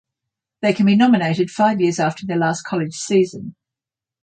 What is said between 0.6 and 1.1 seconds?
They can be